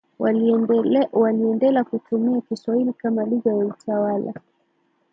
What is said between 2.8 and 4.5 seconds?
kama lugha ya utawala